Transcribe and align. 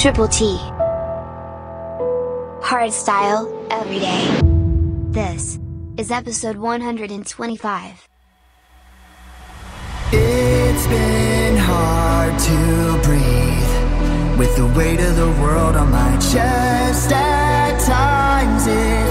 Triple 0.00 0.28
T. 0.28 0.56
Hardstyle, 2.62 3.66
every 3.68 3.98
day. 3.98 4.40
This 5.10 5.58
is 5.96 6.12
episode 6.12 6.56
125. 6.56 8.08
It's 10.12 10.86
been 10.86 11.56
hard 11.56 12.38
to 12.38 13.08
breathe 13.08 14.38
with 14.38 14.54
the 14.54 14.68
weight 14.78 15.00
of 15.00 15.16
the 15.16 15.32
world 15.42 15.74
on 15.74 15.90
my 15.90 16.16
chest. 16.18 17.10
At 17.10 17.80
times 17.80 18.68
it 18.68 19.07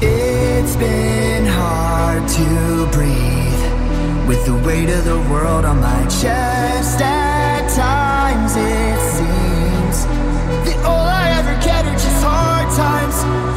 It's 0.00 0.76
been 0.76 1.46
hard 1.46 2.28
to 2.28 2.86
breathe 2.92 4.28
with 4.28 4.44
the 4.46 4.54
weight 4.64 4.88
of 4.90 5.04
the 5.04 5.18
world 5.30 5.64
on 5.64 5.80
my 5.80 6.06
chest. 6.06 7.00
At 7.00 7.68
times 7.74 8.54
it 8.54 9.00
seems 9.16 10.06
that 10.64 10.84
all 10.84 11.08
I 11.08 11.30
ever 11.40 11.54
get 11.64 11.84
are 11.86 11.92
just 11.92 12.22
hard 12.22 12.68
times 12.76 13.53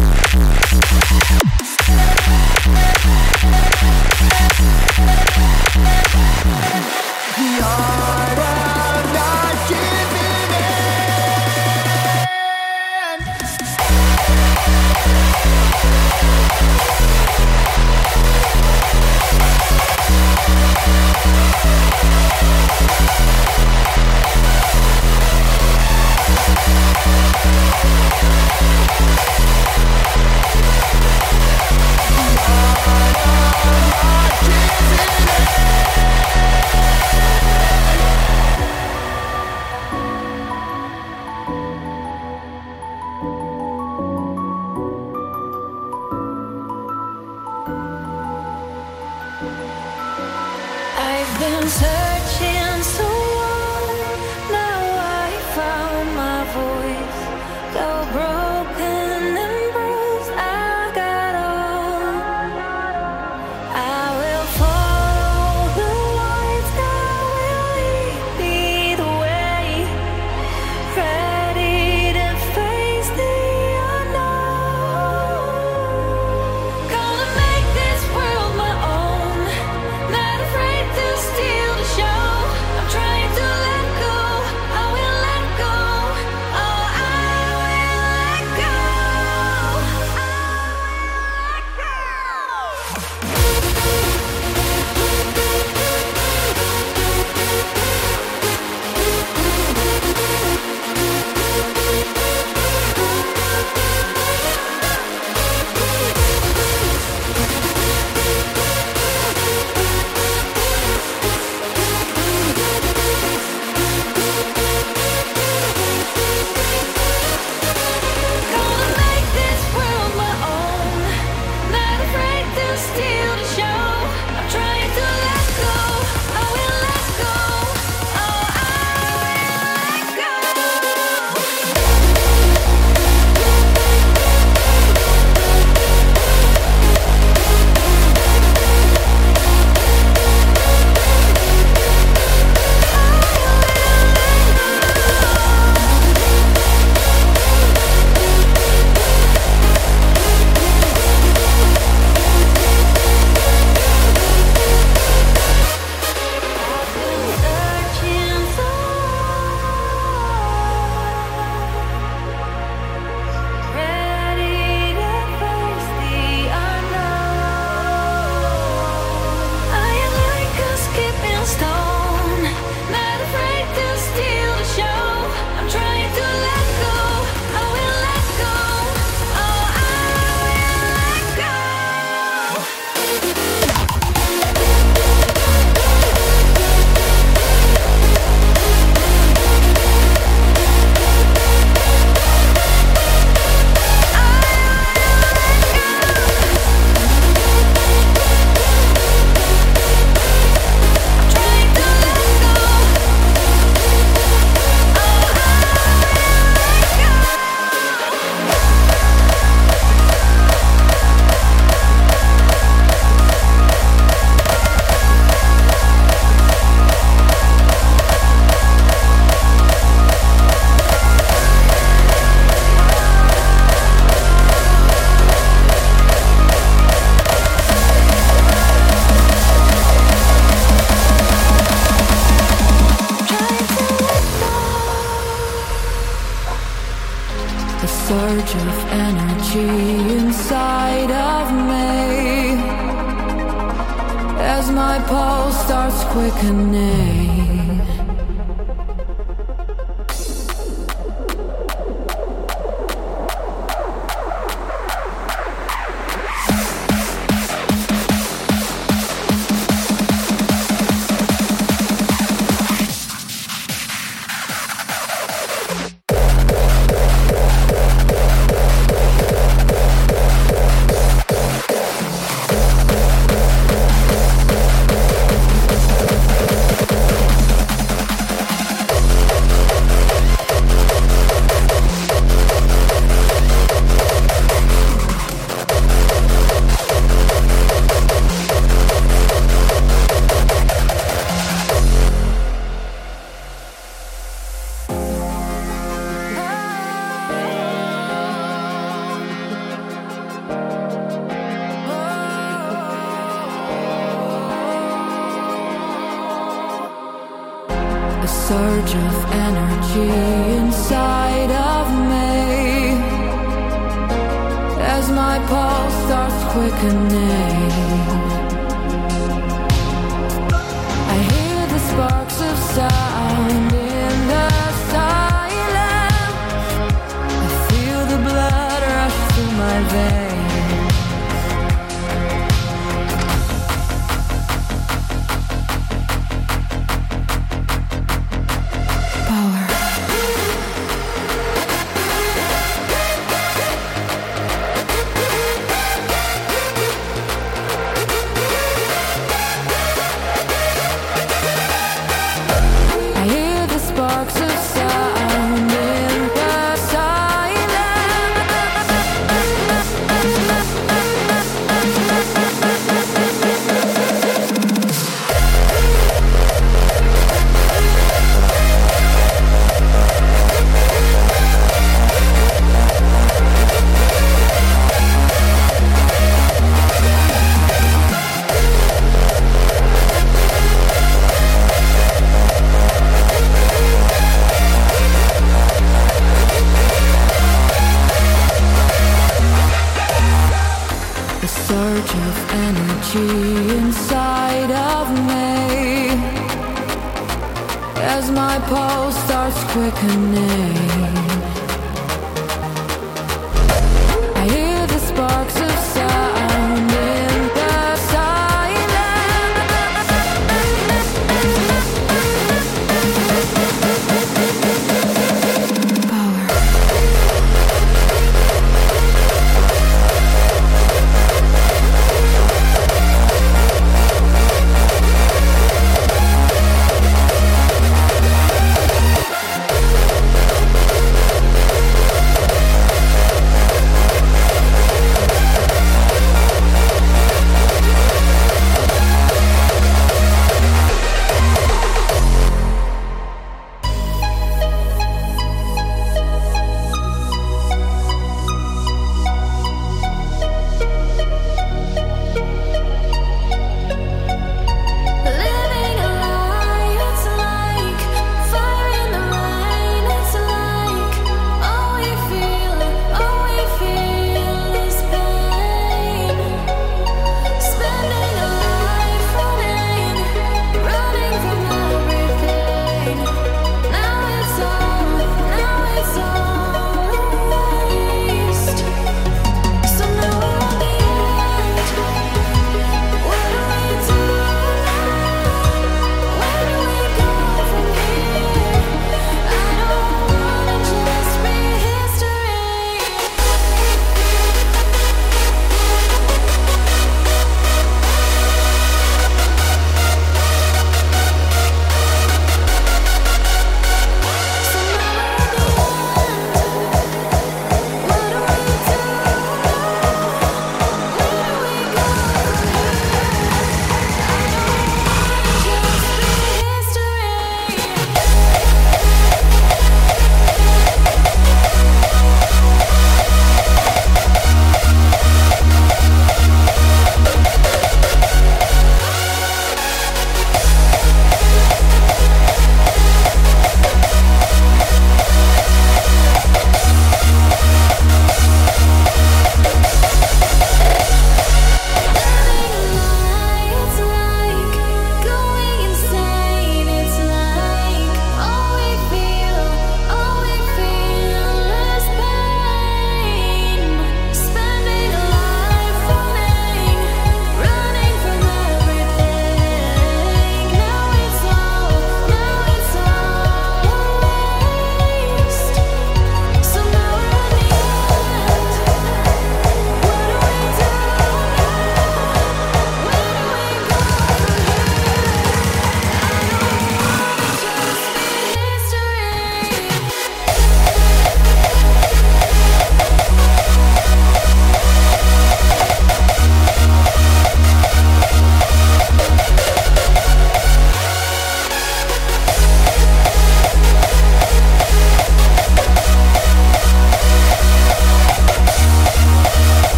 Not 0.00 0.30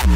When 0.00 0.08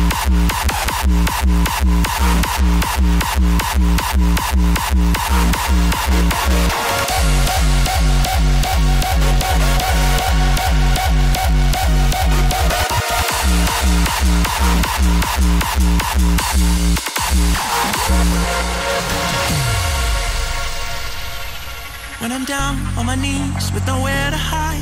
I'm 22.32 22.46
down 22.46 22.80
on 22.96 23.04
my 23.04 23.16
knees 23.16 23.70
with 23.72 23.86
nowhere 23.86 24.30
to 24.30 24.36
hide. 24.36 24.80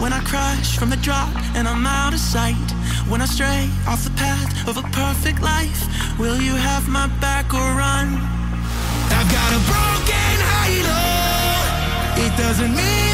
When 0.00 0.12
I 0.12 0.20
crash 0.20 0.78
from 0.78 0.90
the 0.90 0.96
drop 0.96 1.34
and 1.56 1.66
I'm 1.66 1.84
out 1.86 2.14
of 2.14 2.20
sight. 2.20 2.54
When 3.08 3.20
I 3.20 3.26
stray 3.26 3.68
off 3.86 4.02
the 4.02 4.10
path 4.10 4.66
of 4.66 4.78
a 4.78 4.82
perfect 4.88 5.42
life. 5.42 5.80
Will 6.18 6.40
you 6.40 6.54
have 6.54 6.88
my 6.88 7.06
back 7.20 7.52
or 7.52 7.60
run? 7.60 8.08
I've 9.16 9.30
got 9.30 9.50
a 9.52 9.60
broken 9.72 10.34
halo. 10.56 11.04
It 12.24 12.36
doesn't 12.36 12.74
mean 12.74 13.13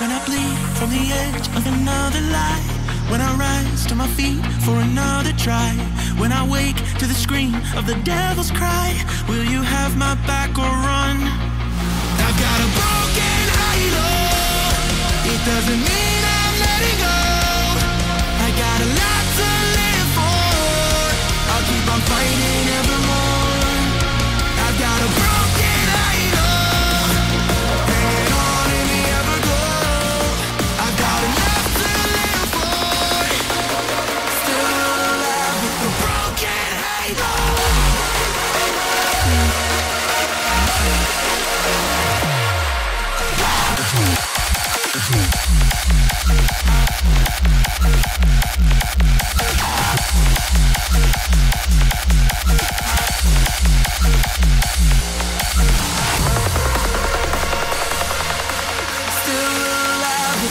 When 0.00 0.10
I 0.12 0.24
bleed 0.24 0.59
from 0.80 0.88
the 0.88 1.12
edge 1.12 1.46
of 1.58 1.66
another 1.66 2.22
lie. 2.32 2.64
When 3.10 3.20
I 3.20 3.30
rise 3.36 3.84
to 3.88 3.94
my 3.94 4.08
feet 4.16 4.40
for 4.64 4.76
another 4.80 5.32
try. 5.36 5.72
When 6.16 6.32
I 6.32 6.42
wake 6.48 6.80
to 7.00 7.04
the 7.04 7.12
scream 7.12 7.54
of 7.76 7.84
the 7.86 7.96
devil's 8.02 8.50
cry. 8.50 8.88
Will 9.28 9.44
you 9.44 9.60
have 9.60 9.92
my 9.98 10.14
back 10.24 10.56
or 10.56 10.72
run? 10.88 11.16
I've 12.26 12.38
got 12.46 12.58
a 12.66 12.68
broken 12.80 13.42
halo. 13.60 14.12
It 15.32 15.40
doesn't 15.52 15.80
mean 15.90 16.22
I'm 16.40 16.54
letting 16.64 16.98
go. 17.08 17.20
I 18.46 18.48
got 18.64 18.78
a 18.86 18.88
lot 19.00 19.24
to 19.38 19.48
live 19.78 20.08
for. 20.16 20.48
I'll 21.52 21.66
keep 21.68 21.86
on 21.92 22.00
fighting 22.08 22.66
evermore. 22.80 23.29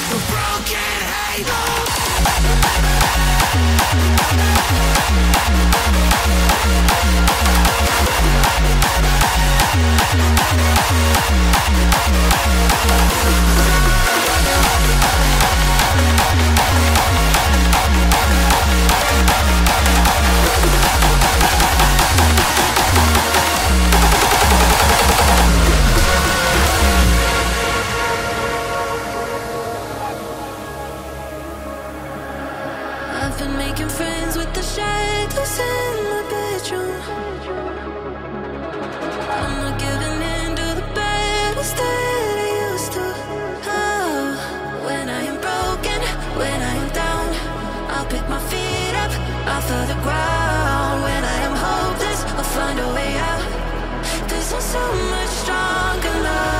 A 0.09 0.11
broken 0.11 0.75
halo. 1.05 1.89
off 49.59 49.71
of 49.71 49.87
the 49.89 49.99
ground. 50.05 51.03
When 51.03 51.23
I 51.35 51.37
am 51.47 51.55
hopeless, 51.67 52.21
I'll 52.37 52.51
find 52.57 52.79
a 52.79 52.89
way 52.97 53.11
out. 53.29 53.43
Cause 54.29 54.53
I'm 54.53 54.61
so 54.75 54.83
much 55.13 55.31
stronger 55.43 56.15
now. 56.23 56.58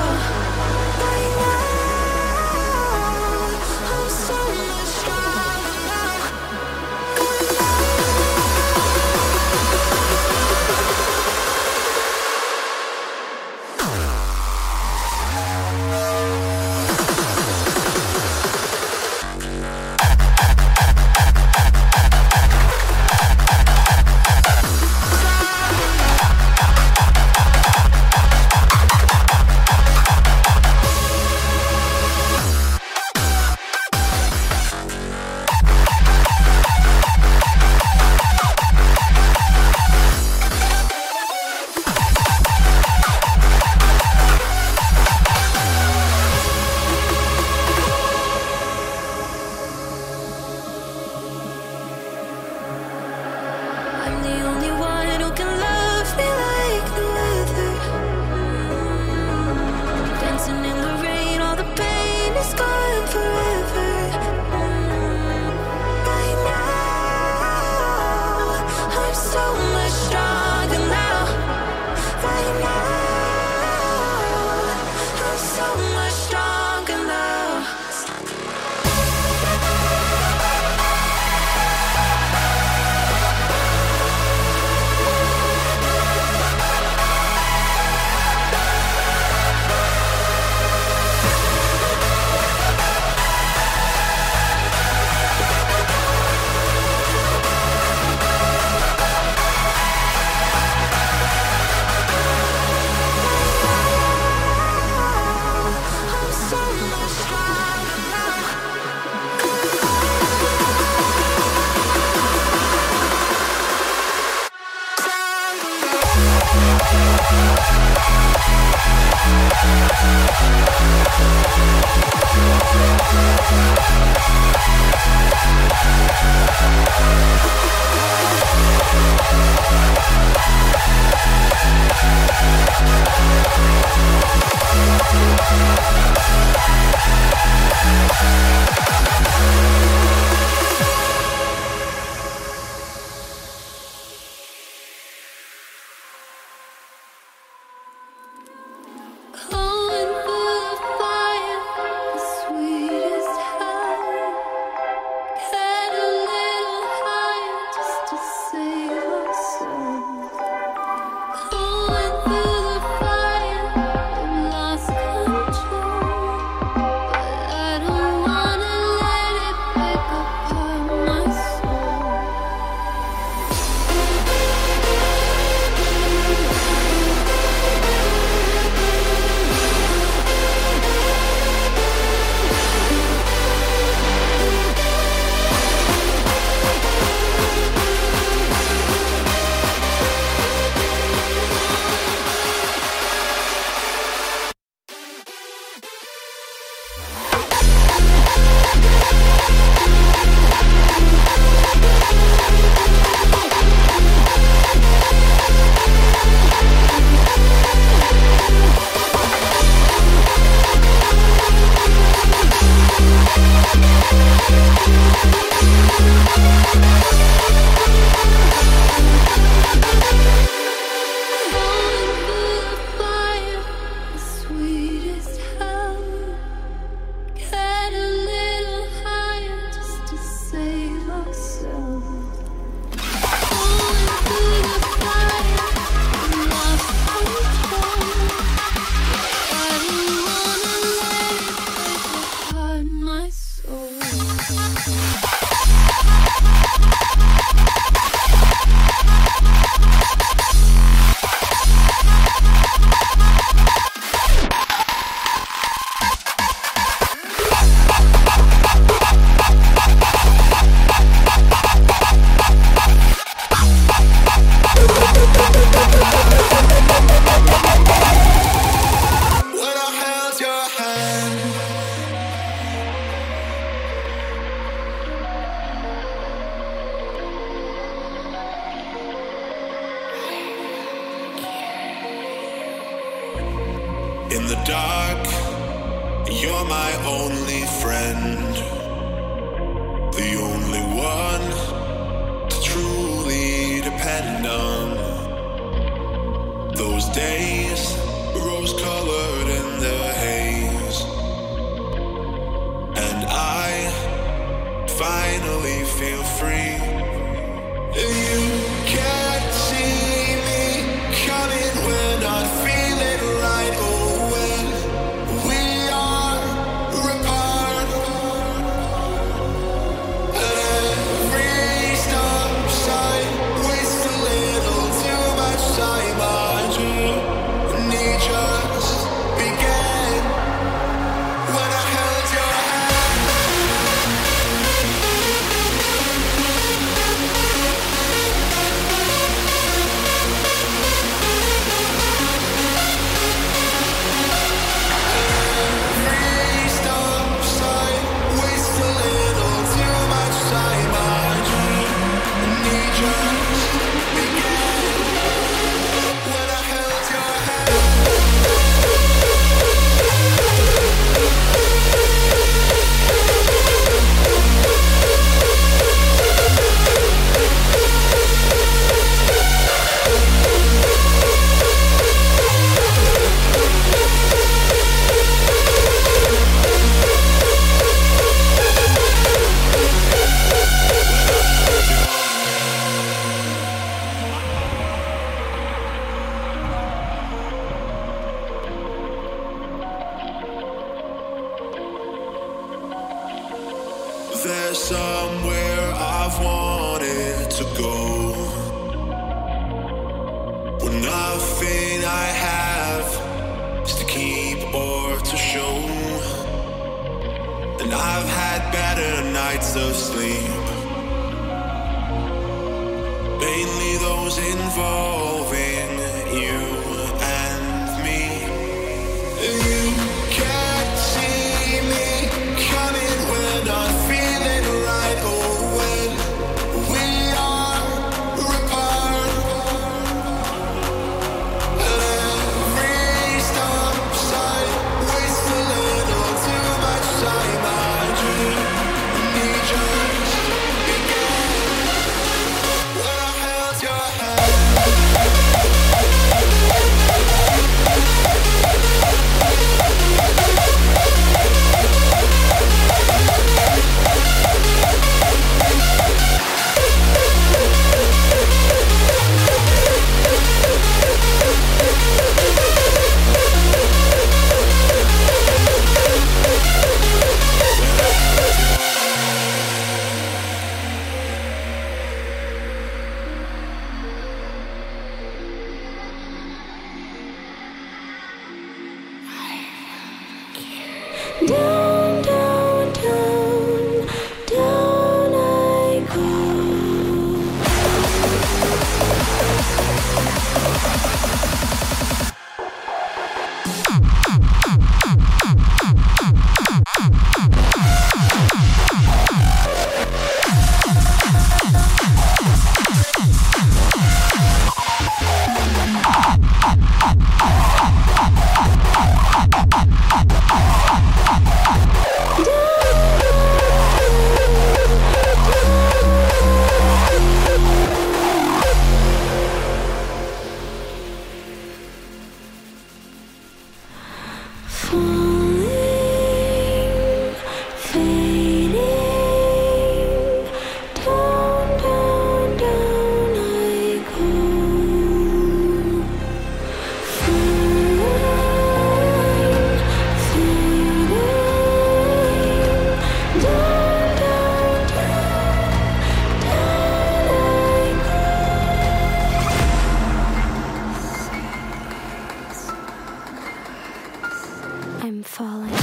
I'm 555.10 555.24
falling. 555.24 555.74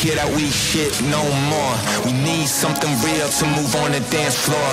hear 0.00 0.16
that 0.16 0.32
we 0.32 0.48
shit 0.48 0.96
no 1.12 1.20
more. 1.52 1.74
We 2.08 2.16
need 2.24 2.48
something 2.48 2.88
real 3.04 3.28
to 3.28 3.44
move 3.52 3.68
on 3.84 3.92
the 3.92 4.00
dance 4.08 4.32
floor. 4.32 4.72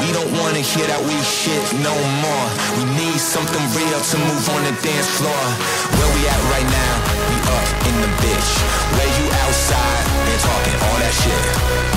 We 0.00 0.08
don't 0.16 0.32
wanna 0.40 0.64
hear 0.64 0.88
that 0.88 1.04
we 1.04 1.12
shit 1.20 1.60
no 1.84 1.92
more. 2.24 2.46
We 2.80 2.88
need 2.96 3.20
something 3.20 3.60
real 3.76 4.00
to 4.00 4.16
move 4.16 4.44
on 4.48 4.64
the 4.64 4.72
dance 4.80 5.12
floor. 5.20 5.44
Where 5.92 6.10
we 6.16 6.24
at 6.24 6.40
right 6.48 6.64
now? 6.64 6.94
We 7.28 7.36
up 7.52 7.68
in 7.84 7.96
the 8.00 8.10
bitch. 8.24 8.50
Where 8.96 9.12
you 9.20 9.26
outside 9.44 10.04
and 10.32 10.40
talking 10.40 10.78
all 10.88 10.98
that 11.04 11.14
shit. 11.20 11.44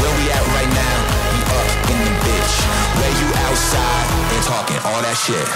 Where 0.03 0.11
we 0.19 0.25
at 0.35 0.43
right 0.59 0.71
now? 0.75 0.97
We 1.31 1.39
up 1.55 1.71
in 1.95 1.99
the 2.03 2.15
bitch. 2.27 2.55
Where 2.99 3.15
you 3.23 3.27
outside 3.47 4.07
and 4.35 4.43
talking 4.43 4.79
all 4.83 4.99
that 4.99 5.15
shit. 5.15 5.47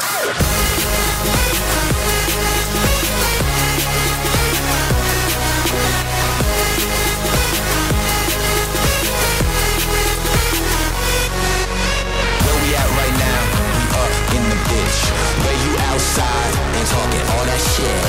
up 13.99 14.11
in 14.35 14.43
the 14.49 14.59
bitch. 14.69 14.99
But 15.43 15.55
you 15.65 15.73
outside 15.91 16.53
and 16.77 16.85
talking 16.87 17.25
all 17.33 17.45
that 17.49 17.61
shit. 17.71 18.03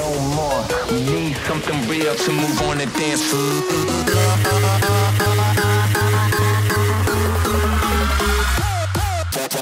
No 0.00 0.10
more. 0.36 0.62
We 0.90 0.98
need 1.10 1.36
something 1.48 1.78
real 1.88 2.14
to 2.14 2.30
move 2.32 2.62
on 2.62 2.78
the 2.78 2.86
dance 2.86 3.22
floor. 3.30 3.62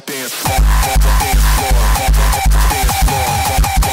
Dance 0.06 0.34
floor. 0.34 0.60
Dance 2.70 2.98
floor. 3.04 3.83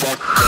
Fuck. 0.00 0.39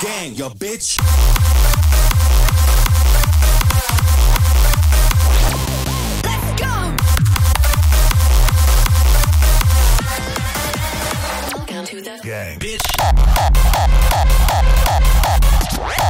gang, 0.00 0.34
your 0.34 0.50
bitch. 0.50 0.98
Gang. 12.22 12.58
Bitch. 12.58 12.82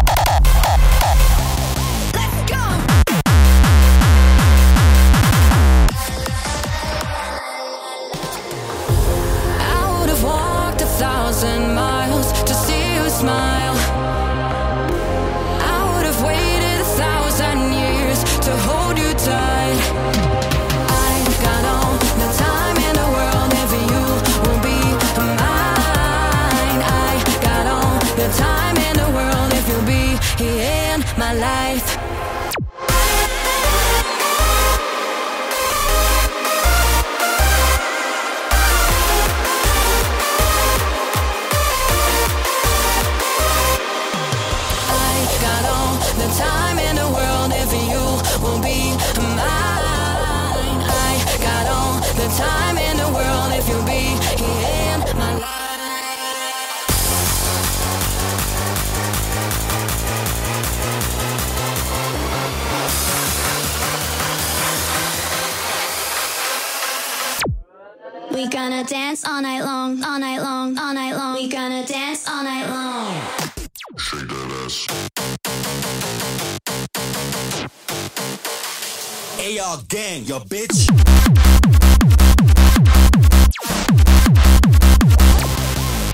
gang, 79.96 80.24
your 80.24 80.40
bitch. 80.40 80.90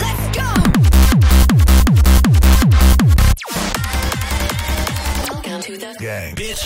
Let's 0.00 0.26
go. 0.36 0.46
Gang. 5.98 6.34
Bitch. 6.36 6.62